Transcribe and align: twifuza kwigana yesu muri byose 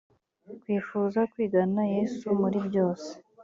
twifuza 0.61 1.19
kwigana 1.31 1.81
yesu 1.93 2.25
muri 2.39 2.57
byose 2.67 3.09